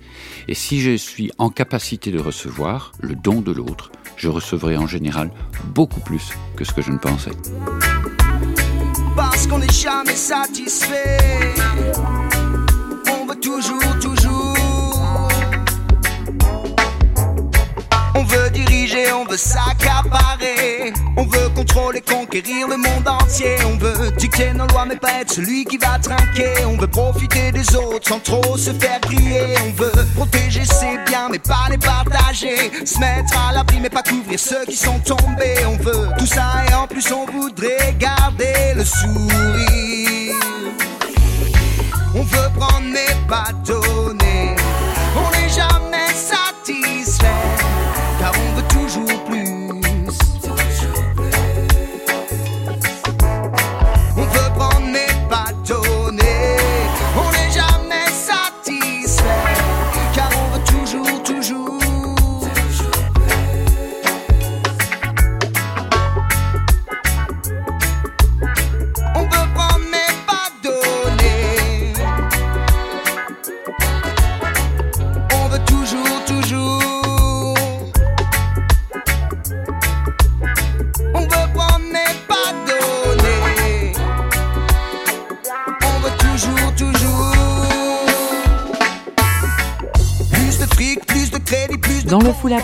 Et 0.48 0.54
si 0.54 0.80
je 0.80 0.96
suis 0.96 1.30
en 1.40 1.50
capacité 1.50 2.12
de 2.12 2.20
recevoir 2.20 2.94
le 3.02 3.16
don 3.16 3.42
de 3.42 3.52
l'autre, 3.52 3.92
je 4.16 4.30
recevrai 4.30 4.78
en 4.78 4.88
général 4.88 5.30
beaucoup 5.74 6.00
plus 6.00 6.30
que 6.56 6.64
ce 6.64 6.72
que 6.72 6.82
je 6.82 6.92
ne 6.92 7.00
pensais. 7.00 7.32
Parce 9.18 9.46
qu'on 9.46 9.60
n'est 9.60 9.68
jamais 9.74 10.16
satisfait, 10.16 11.18
veut 19.30 19.38
s'accaparer. 19.38 20.94
On 21.16 21.24
veut 21.24 21.50
contrôler, 21.56 22.02
conquérir 22.02 22.68
le 22.68 22.78
monde 22.78 23.08
entier. 23.08 23.56
On 23.66 23.78
veut 23.78 24.12
dicter 24.18 24.54
nos 24.54 24.68
lois, 24.68 24.86
mais 24.88 24.96
pas 24.96 25.22
être 25.22 25.34
celui 25.34 25.66
qui 25.66 25.78
va 25.78 26.00
trinquer. 26.00 26.66
On 26.66 26.78
veut 26.78 26.88
profiter 26.88 27.52
des 27.52 27.76
autres 27.76 28.08
sans 28.08 28.20
trop 28.20 28.58
se 28.58 28.72
faire 28.72 29.00
griller. 29.02 29.56
On 29.68 29.82
veut 29.82 30.06
protéger 30.16 30.66
ses 30.66 30.98
biens, 31.06 31.30
mais 31.32 31.40
pas 31.40 31.68
les 31.70 31.78
partager. 31.78 32.72
Se 32.86 33.00
mettre 33.00 33.38
à 33.38 33.54
l'abri, 33.54 33.80
mais 33.80 33.90
pas 33.90 34.04
couvrir 34.04 34.40
ceux 34.40 34.66
qui 34.66 34.76
sont 34.76 35.00
tombés. 35.00 35.66
On 35.68 35.78
veut 35.78 36.10
tout 36.18 36.28
ça 36.28 36.64
et 36.70 36.74
en 36.74 36.88
plus 36.88 37.12
on 37.12 37.26
voudrait 37.26 37.96
garder 38.00 38.74
le 38.76 38.84
sourire. 38.84 40.36
On 42.16 42.24
veut 42.24 42.50
prendre 42.58 42.88
mais 42.92 43.16
pas 43.28 43.52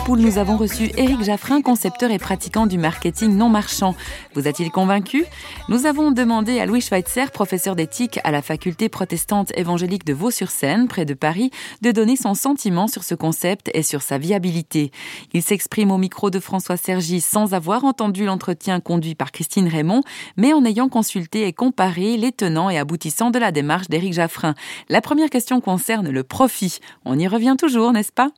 Nous 0.08 0.38
avons 0.38 0.56
reçu 0.56 0.90
Éric 0.96 1.22
Jaffrin, 1.24 1.62
concepteur 1.62 2.10
et 2.10 2.18
pratiquant 2.18 2.66
du 2.66 2.78
marketing 2.78 3.36
non 3.36 3.48
marchand. 3.48 3.94
Vous 4.34 4.46
a-t-il 4.46 4.70
convaincu? 4.70 5.24
Nous 5.68 5.84
avons 5.84 6.10
demandé 6.10 6.58
à 6.58 6.66
Louis 6.66 6.80
Schweitzer, 6.80 7.30
professeur 7.32 7.76
d'éthique 7.76 8.18
à 8.24 8.30
la 8.30 8.40
faculté 8.40 8.88
protestante 8.88 9.52
évangélique 9.56 10.04
de 10.04 10.14
Vaux-sur-Seine, 10.14 10.88
près 10.88 11.04
de 11.04 11.14
Paris, 11.14 11.50
de 11.82 11.90
donner 11.90 12.16
son 12.16 12.34
sentiment 12.34 12.86
sur 12.86 13.02
ce 13.02 13.14
concept 13.14 13.70
et 13.74 13.82
sur 13.82 14.00
sa 14.00 14.16
viabilité. 14.16 14.90
Il 15.32 15.42
s'exprime 15.42 15.90
au 15.90 15.98
micro 15.98 16.30
de 16.30 16.40
François 16.40 16.76
Sergi 16.76 17.20
sans 17.20 17.52
avoir 17.52 17.84
entendu 17.84 18.24
l'entretien 18.24 18.80
conduit 18.80 19.14
par 19.14 19.32
Christine 19.32 19.68
Raymond, 19.68 20.02
mais 20.36 20.52
en 20.52 20.64
ayant 20.64 20.88
consulté 20.88 21.46
et 21.46 21.52
comparé 21.52 22.16
les 22.16 22.32
tenants 22.32 22.70
et 22.70 22.78
aboutissants 22.78 23.30
de 23.30 23.38
la 23.38 23.52
démarche 23.52 23.88
d'Éric 23.88 24.14
Jaffrin. 24.14 24.54
La 24.88 25.00
première 25.00 25.30
question 25.30 25.60
concerne 25.60 26.08
le 26.08 26.22
profit. 26.22 26.78
On 27.04 27.18
y 27.18 27.28
revient 27.28 27.56
toujours, 27.58 27.92
n'est-ce 27.92 28.12
pas? 28.12 28.30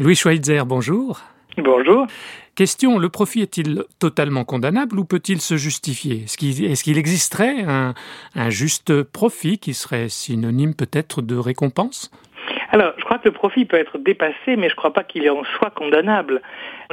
Louis 0.00 0.14
Schweitzer, 0.14 0.64
bonjour. 0.64 1.22
Bonjour. 1.56 2.06
Question, 2.54 2.98
le 2.98 3.08
profit 3.08 3.42
est-il 3.42 3.82
totalement 3.98 4.44
condamnable 4.44 4.96
ou 4.96 5.04
peut-il 5.04 5.40
se 5.40 5.56
justifier? 5.56 6.22
Est-ce 6.22 6.84
qu'il 6.84 6.98
existerait 6.98 7.64
un, 7.66 7.94
juste 8.48 9.02
profit 9.02 9.58
qui 9.58 9.74
serait 9.74 10.08
synonyme 10.08 10.74
peut-être 10.74 11.20
de 11.20 11.36
récompense? 11.36 12.12
Alors, 12.70 12.92
je 12.96 13.04
crois 13.04 13.18
que 13.18 13.28
le 13.28 13.34
profit 13.34 13.64
peut 13.64 13.76
être 13.76 13.98
dépassé, 13.98 14.54
mais 14.56 14.68
je 14.68 14.74
ne 14.74 14.76
crois 14.76 14.92
pas 14.92 15.02
qu'il 15.02 15.24
est 15.24 15.30
en 15.30 15.42
soi 15.58 15.70
condamnable. 15.70 16.42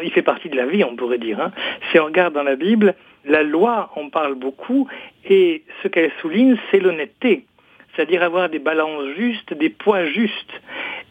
Il 0.01 0.11
fait 0.11 0.23
partie 0.23 0.49
de 0.49 0.55
la 0.55 0.65
vie, 0.65 0.83
on 0.83 0.95
pourrait 0.95 1.19
dire. 1.19 1.39
Hein. 1.39 1.51
Si 1.91 1.99
on 1.99 2.05
regarde 2.05 2.33
dans 2.33 2.43
la 2.43 2.55
Bible, 2.55 2.95
la 3.23 3.43
loi 3.43 3.91
en 3.95 4.09
parle 4.09 4.33
beaucoup, 4.33 4.87
et 5.29 5.63
ce 5.83 5.89
qu'elle 5.89 6.11
souligne, 6.21 6.57
c'est 6.71 6.79
l'honnêteté 6.79 7.45
c'est-à-dire 7.95 8.23
avoir 8.23 8.49
des 8.49 8.59
balances 8.59 9.15
justes, 9.17 9.53
des 9.53 9.69
poids 9.69 10.05
justes. 10.05 10.61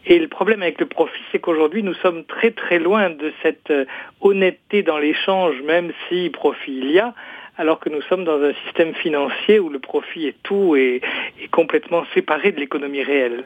Et 0.05 0.19
le 0.19 0.27
problème 0.27 0.61
avec 0.61 0.79
le 0.79 0.85
profit, 0.85 1.21
c'est 1.31 1.39
qu'aujourd'hui, 1.39 1.81
nous 1.81 1.95
sommes 1.95 2.25
très 2.25 2.51
très 2.51 2.77
loin 2.77 3.09
de 3.09 3.33
cette 3.41 3.71
euh, 3.71 3.85
honnêteté 4.21 4.83
dans 4.83 4.99
l'échange, 4.99 5.55
même 5.63 5.91
si 6.07 6.29
profit 6.29 6.77
il 6.77 6.91
y 6.91 6.99
a 6.99 7.13
alors 7.57 7.79
que 7.79 7.89
nous 7.89 8.01
sommes 8.01 8.25
dans 8.25 8.41
un 8.41 8.53
système 8.65 8.93
financier 8.95 9.59
où 9.59 9.69
le 9.69 9.79
profit 9.79 10.27
est 10.27 10.35
tout 10.43 10.75
et 10.75 11.01
est 11.41 11.47
complètement 11.47 12.03
séparé 12.13 12.51
de 12.51 12.59
l'économie 12.59 13.03
réelle. 13.03 13.45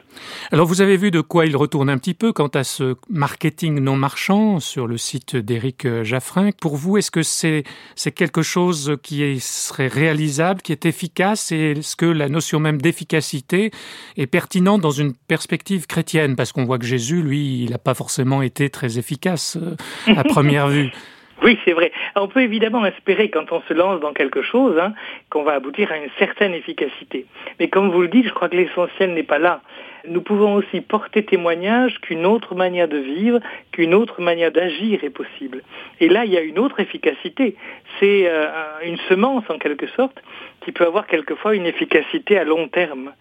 Alors 0.50 0.66
vous 0.66 0.80
avez 0.80 0.96
vu 0.96 1.10
de 1.10 1.20
quoi 1.20 1.46
il 1.46 1.56
retourne 1.56 1.88
un 1.88 1.98
petit 1.98 2.14
peu 2.14 2.32
quant 2.32 2.48
à 2.48 2.64
ce 2.64 2.96
marketing 3.08 3.80
non 3.80 3.96
marchand 3.96 4.58
sur 4.60 4.86
le 4.86 4.96
site 4.96 5.36
d'Éric 5.36 6.02
Jaffrin. 6.02 6.50
Pour 6.60 6.76
vous, 6.76 6.98
est-ce 6.98 7.10
que 7.10 7.22
c'est 7.22 7.64
c'est 7.94 8.12
quelque 8.12 8.42
chose 8.42 8.96
qui 9.02 9.38
serait 9.40 9.88
réalisable, 9.88 10.62
qui 10.62 10.72
est 10.72 10.86
efficace? 10.86 11.52
Et 11.52 11.72
est-ce 11.72 11.96
que 11.96 12.06
la 12.06 12.28
notion 12.28 12.60
même 12.60 12.80
d'efficacité 12.80 13.70
est 14.16 14.26
pertinente 14.26 14.80
dans 14.80 14.90
une 14.90 15.14
perspective 15.14 15.86
chrétienne? 15.86 16.36
Parce 16.36 16.52
qu'on 16.52 16.64
voit 16.64 16.78
que 16.78 16.86
Jésus, 16.86 17.22
lui, 17.22 17.64
il 17.64 17.70
n'a 17.70 17.78
pas 17.78 17.94
forcément 17.94 18.42
été 18.42 18.70
très 18.70 18.98
efficace 18.98 19.56
euh, 19.60 19.76
à 20.14 20.24
première 20.34 20.68
vue. 20.68 20.90
Oui, 21.42 21.58
c'est 21.64 21.72
vrai. 21.72 21.90
On 22.16 22.28
peut 22.28 22.42
évidemment 22.42 22.84
espérer, 22.84 23.30
quand 23.30 23.50
on 23.52 23.62
se 23.62 23.72
lance 23.72 24.00
dans 24.00 24.12
quelque 24.12 24.42
chose, 24.42 24.78
hein, 24.78 24.92
qu'on 25.30 25.42
va 25.42 25.52
aboutir 25.52 25.90
à 25.90 25.96
une 25.96 26.10
certaine 26.18 26.52
efficacité. 26.52 27.24
Mais 27.58 27.68
comme 27.68 27.90
vous 27.90 28.02
le 28.02 28.08
dites, 28.08 28.26
je 28.26 28.32
crois 28.32 28.48
que 28.48 28.56
l'essentiel 28.56 29.14
n'est 29.14 29.22
pas 29.22 29.38
là. 29.38 29.62
Nous 30.08 30.22
pouvons 30.22 30.54
aussi 30.54 30.80
porter 30.80 31.24
témoignage 31.24 31.98
qu'une 32.00 32.24
autre 32.24 32.54
manière 32.54 32.88
de 32.88 32.98
vivre, 32.98 33.40
qu'une 33.72 33.94
autre 33.94 34.20
manière 34.22 34.50
d'agir 34.50 35.04
est 35.04 35.10
possible. 35.10 35.62
Et 36.00 36.08
là, 36.08 36.24
il 36.24 36.32
y 36.32 36.38
a 36.38 36.40
une 36.42 36.58
autre 36.58 36.80
efficacité. 36.80 37.56
C'est 37.98 38.28
euh, 38.28 38.46
une 38.84 38.98
semence, 39.08 39.44
en 39.48 39.58
quelque 39.58 39.86
sorte, 39.88 40.22
qui 40.70 40.72
peut 40.72 40.86
avoir 40.86 41.08
quelquefois 41.08 41.56
une 41.56 41.66
efficacité 41.66 42.38
à 42.38 42.44
long 42.44 42.68
terme. 42.68 43.12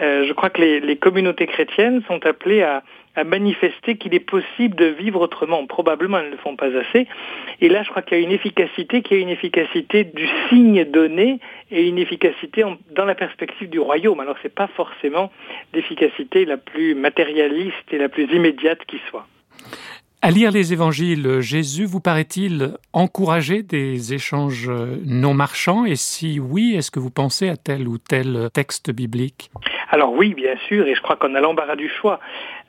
Euh, 0.00 0.24
je 0.24 0.32
crois 0.32 0.50
que 0.50 0.62
les, 0.62 0.96
communautés 0.96 1.48
chrétiennes 1.48 2.00
sont 2.06 2.24
appelées 2.24 2.62
à 2.62 2.84
à 3.14 3.24
manifester 3.24 3.98
qu'il 3.98 4.14
est 4.14 4.20
possible 4.20 4.74
de 4.74 4.86
vivre 4.86 5.20
autrement. 5.20 5.66
Probablement, 5.66 6.16
elles 6.16 6.28
ne 6.28 6.30
le 6.30 6.38
font 6.38 6.56
pas 6.56 6.74
assez. 6.74 7.06
Et 7.60 7.68
là, 7.68 7.82
je 7.82 7.90
crois 7.90 8.00
qu'il 8.00 8.16
y 8.16 8.20
a 8.22 8.24
une 8.24 8.32
efficacité 8.32 9.02
qui 9.02 9.12
est 9.12 9.20
une 9.20 9.28
efficacité 9.28 10.04
du 10.04 10.26
signe 10.48 10.84
donné 10.86 11.38
et 11.70 11.86
une 11.86 11.98
efficacité 11.98 12.64
dans 12.92 13.04
la 13.04 13.14
perspective 13.14 13.68
du 13.68 13.80
royaume. 13.80 14.18
Alors, 14.20 14.38
ce 14.38 14.44
n'est 14.44 14.54
pas 14.54 14.68
forcément 14.68 15.30
l'efficacité 15.74 16.46
la 16.46 16.56
plus 16.56 16.94
matérialiste 16.94 17.92
et 17.92 17.98
la 17.98 18.08
plus 18.08 18.24
immédiate 18.32 18.78
qui 18.86 18.98
soit. 19.10 19.26
À 20.24 20.30
lire 20.30 20.52
les 20.52 20.72
évangiles, 20.72 21.40
Jésus 21.40 21.84
vous 21.84 21.98
paraît-il 21.98 22.74
encourager 22.92 23.64
des 23.64 24.14
échanges 24.14 24.70
non 25.04 25.34
marchands? 25.34 25.84
Et 25.84 25.96
si 25.96 26.38
oui, 26.38 26.76
est-ce 26.76 26.92
que 26.92 27.00
vous 27.00 27.10
pensez 27.10 27.48
à 27.48 27.56
tel 27.56 27.88
ou 27.88 27.98
tel 27.98 28.48
texte 28.54 28.92
biblique? 28.92 29.50
Alors 29.90 30.12
oui, 30.12 30.34
bien 30.34 30.54
sûr, 30.68 30.86
et 30.86 30.94
je 30.94 31.02
crois 31.02 31.16
qu'on 31.16 31.34
a 31.34 31.40
l'embarras 31.40 31.74
du 31.74 31.88
choix. 31.88 32.20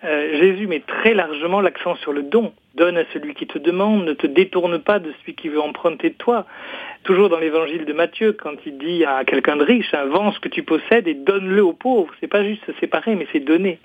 Euh, 0.04 0.40
Jésus 0.40 0.66
met 0.66 0.80
très 0.80 1.14
largement 1.14 1.62
l'accent 1.62 1.96
sur 1.98 2.12
le 2.12 2.24
don. 2.24 2.54
Donne 2.74 2.98
à 2.98 3.04
celui 3.14 3.36
qui 3.36 3.46
te 3.46 3.60
demande, 3.60 4.04
ne 4.04 4.14
te 4.14 4.26
détourne 4.26 4.80
pas 4.80 4.98
de 4.98 5.14
celui 5.22 5.36
qui 5.36 5.48
veut 5.48 5.62
emprunter 5.62 6.10
de 6.10 6.16
toi. 6.16 6.48
Toujours 7.04 7.30
dans 7.30 7.38
l'évangile 7.38 7.86
de 7.86 7.94
Matthieu, 7.94 8.34
quand 8.34 8.56
il 8.66 8.80
dit 8.80 9.06
à 9.06 9.26
quelqu'un 9.26 9.58
de 9.58 9.64
riche, 9.64 9.94
hein, 9.94 10.06
vends 10.06 10.32
ce 10.32 10.40
que 10.40 10.50
tu 10.50 10.64
possèdes 10.64 11.08
et 11.08 11.14
donne-le 11.14 11.64
aux 11.64 11.74
pauvres. 11.74 12.16
C'est 12.20 12.26
pas 12.26 12.44
juste 12.44 12.66
se 12.66 12.72
séparer, 12.80 13.14
mais 13.14 13.28
c'est 13.32 13.42
donner. 13.42 13.78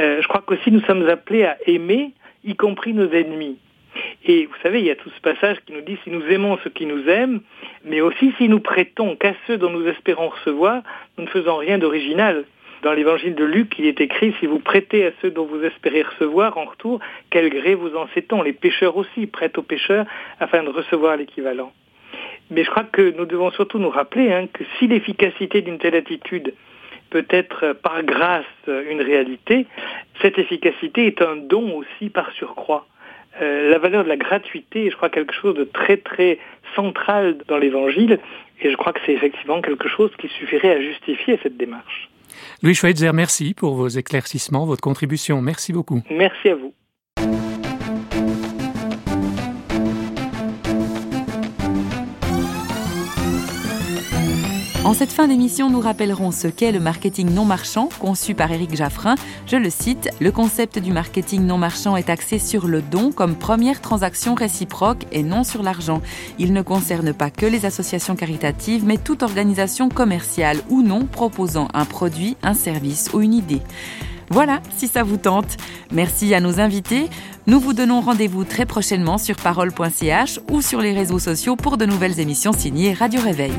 Euh, 0.00 0.22
je 0.22 0.28
crois 0.28 0.42
qu'aussi 0.46 0.72
nous 0.72 0.80
sommes 0.86 1.06
appelés 1.10 1.44
à 1.44 1.58
aimer, 1.66 2.12
y 2.46 2.54
compris 2.54 2.94
nos 2.94 3.10
ennemis. 3.10 3.58
Et 4.24 4.46
vous 4.46 4.54
savez, 4.62 4.80
il 4.80 4.86
y 4.86 4.90
a 4.90 4.96
tout 4.96 5.10
ce 5.10 5.20
passage 5.20 5.58
qui 5.66 5.72
nous 5.72 5.80
dit 5.80 5.98
si 6.04 6.10
nous 6.10 6.22
aimons 6.26 6.58
ceux 6.62 6.70
qui 6.70 6.86
nous 6.86 7.08
aiment, 7.08 7.40
mais 7.84 8.00
aussi 8.00 8.32
si 8.38 8.48
nous 8.48 8.60
prêtons 8.60 9.16
qu'à 9.16 9.34
ceux 9.46 9.58
dont 9.58 9.70
nous 9.70 9.86
espérons 9.86 10.28
recevoir, 10.28 10.82
nous 11.16 11.24
ne 11.24 11.30
faisons 11.30 11.56
rien 11.56 11.78
d'original. 11.78 12.44
Dans 12.82 12.92
l'évangile 12.92 13.34
de 13.34 13.44
Luc, 13.44 13.78
il 13.78 13.86
est 13.86 14.00
écrit, 14.00 14.34
si 14.38 14.46
vous 14.46 14.58
prêtez 14.58 15.06
à 15.06 15.10
ceux 15.22 15.30
dont 15.30 15.46
vous 15.46 15.62
espérez 15.64 16.02
recevoir 16.02 16.58
en 16.58 16.66
retour, 16.66 17.00
quel 17.30 17.48
gré 17.48 17.74
vous 17.74 17.96
en 17.96 18.06
sait-on? 18.08 18.42
Les 18.42 18.52
pécheurs 18.52 18.96
aussi 18.96 19.26
prêtent 19.26 19.58
aux 19.58 19.62
pécheurs 19.62 20.06
afin 20.40 20.62
de 20.62 20.68
recevoir 20.68 21.16
l'équivalent. 21.16 21.72
Mais 22.50 22.64
je 22.64 22.70
crois 22.70 22.84
que 22.84 23.14
nous 23.16 23.24
devons 23.24 23.50
surtout 23.50 23.78
nous 23.78 23.90
rappeler 23.90 24.32
hein, 24.32 24.46
que 24.52 24.62
si 24.78 24.86
l'efficacité 24.86 25.62
d'une 25.62 25.78
telle 25.78 25.96
attitude 25.96 26.54
peut 27.22 27.26
être 27.30 27.72
par 27.72 28.02
grâce 28.02 28.44
une 28.66 29.00
réalité, 29.00 29.66
cette 30.20 30.38
efficacité 30.38 31.06
est 31.06 31.22
un 31.22 31.36
don 31.36 31.78
aussi 31.78 32.10
par 32.10 32.30
surcroît. 32.32 32.86
Euh, 33.40 33.70
la 33.70 33.78
valeur 33.78 34.04
de 34.04 34.08
la 34.08 34.16
gratuité 34.16 34.86
est, 34.86 34.90
je 34.90 34.96
crois, 34.96 35.08
quelque 35.08 35.34
chose 35.34 35.54
de 35.54 35.64
très 35.64 35.96
très 35.96 36.38
central 36.74 37.38
dans 37.48 37.58
l'Évangile, 37.58 38.18
et 38.60 38.70
je 38.70 38.76
crois 38.76 38.92
que 38.92 39.00
c'est 39.06 39.12
effectivement 39.12 39.60
quelque 39.62 39.88
chose 39.88 40.10
qui 40.18 40.28
suffirait 40.28 40.74
à 40.74 40.80
justifier 40.80 41.38
cette 41.42 41.56
démarche. 41.56 42.10
Louis 42.62 42.74
Schweitzer, 42.74 43.12
merci 43.12 43.54
pour 43.54 43.74
vos 43.74 43.88
éclaircissements, 43.88 44.66
votre 44.66 44.82
contribution. 44.82 45.40
Merci 45.40 45.72
beaucoup. 45.72 46.02
Merci 46.10 46.50
à 46.50 46.54
vous. 46.54 47.55
En 54.86 54.94
cette 54.94 55.10
fin 55.10 55.26
d'émission, 55.26 55.68
nous 55.68 55.80
rappellerons 55.80 56.30
ce 56.30 56.46
qu'est 56.46 56.70
le 56.70 56.78
marketing 56.78 57.34
non 57.34 57.44
marchand, 57.44 57.88
conçu 57.98 58.36
par 58.36 58.52
Éric 58.52 58.76
Jaffrin. 58.76 59.16
Je 59.48 59.56
le 59.56 59.68
cite, 59.68 60.08
le 60.20 60.30
concept 60.30 60.78
du 60.78 60.92
marketing 60.92 61.42
non 61.42 61.58
marchand 61.58 61.96
est 61.96 62.08
axé 62.08 62.38
sur 62.38 62.68
le 62.68 62.82
don 62.82 63.10
comme 63.10 63.34
première 63.34 63.80
transaction 63.80 64.36
réciproque 64.36 65.04
et 65.10 65.24
non 65.24 65.42
sur 65.42 65.64
l'argent. 65.64 66.02
Il 66.38 66.52
ne 66.52 66.62
concerne 66.62 67.12
pas 67.12 67.30
que 67.30 67.46
les 67.46 67.66
associations 67.66 68.14
caritatives, 68.14 68.84
mais 68.86 68.96
toute 68.96 69.24
organisation 69.24 69.88
commerciale 69.88 70.60
ou 70.70 70.82
non 70.82 71.04
proposant 71.04 71.66
un 71.74 71.84
produit, 71.84 72.36
un 72.44 72.54
service 72.54 73.10
ou 73.12 73.20
une 73.22 73.34
idée. 73.34 73.62
Voilà, 74.30 74.60
si 74.76 74.86
ça 74.86 75.02
vous 75.02 75.16
tente. 75.16 75.56
Merci 75.90 76.32
à 76.32 76.40
nos 76.40 76.60
invités. 76.60 77.08
Nous 77.48 77.58
vous 77.58 77.72
donnons 77.72 78.02
rendez-vous 78.02 78.44
très 78.44 78.66
prochainement 78.66 79.18
sur 79.18 79.34
parole.ch 79.34 80.38
ou 80.48 80.62
sur 80.62 80.80
les 80.80 80.92
réseaux 80.92 81.18
sociaux 81.18 81.56
pour 81.56 81.76
de 81.76 81.86
nouvelles 81.86 82.20
émissions 82.20 82.52
signées 82.52 82.92
Radio 82.92 83.20
Réveil. 83.20 83.52